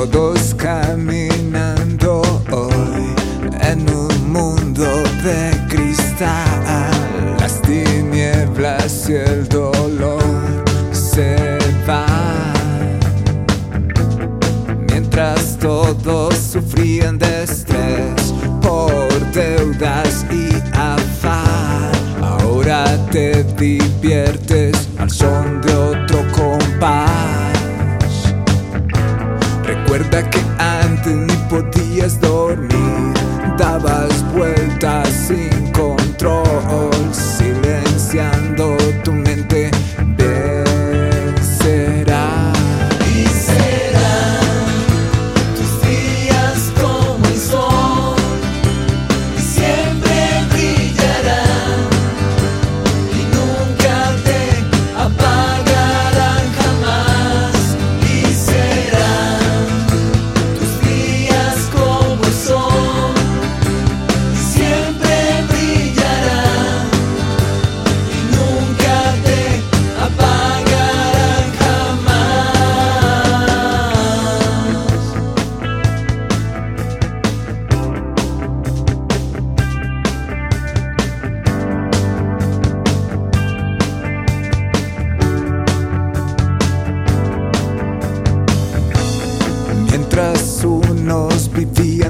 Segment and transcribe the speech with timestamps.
[0.00, 3.14] Todos caminando hoy
[3.60, 4.86] en un mundo
[5.22, 6.90] de cristal.
[7.38, 12.98] Las tinieblas y el dolor se van.
[14.88, 21.90] Mientras todos sufrían de estrés por deudas y afán.
[22.22, 26.49] Ahora te diviertes al son de otro compás.
[32.18, 33.14] Dormir,
[33.58, 39.70] dabas vueltas sin control, silenciando tu mente.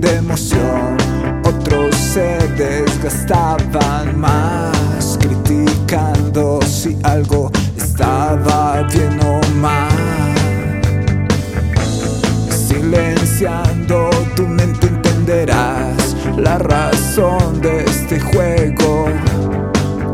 [0.00, 0.96] De emoción,
[1.44, 9.88] otros se desgastaban más, criticando si algo estaba bien o mal.
[12.50, 19.06] Silenciando tu mente entenderás la razón de este juego.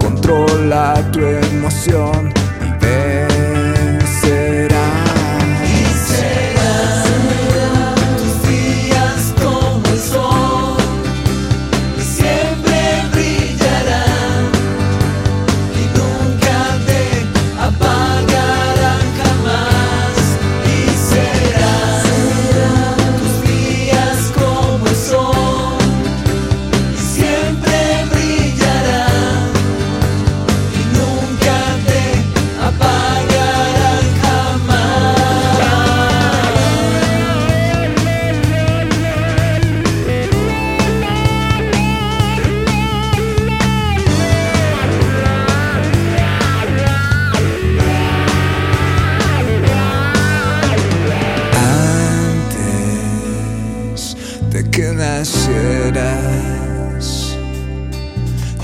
[0.00, 2.41] Controla tu emoción
[54.62, 56.36] de que nacieras,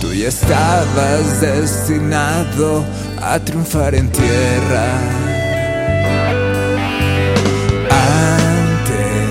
[0.00, 2.84] tú ya estabas destinado
[3.20, 4.98] a triunfar en tierra.
[8.81, 9.31] Antes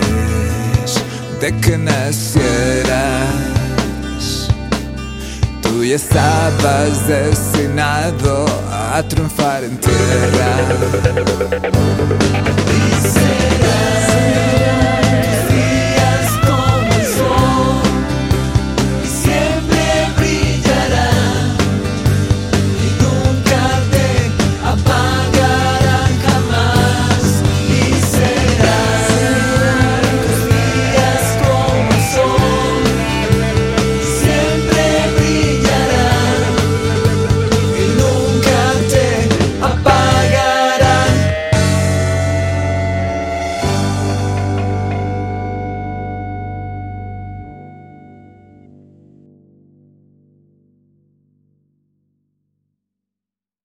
[1.41, 3.27] de que nacieras,
[5.61, 10.57] tú ya estabas destinado a triunfar en tierra.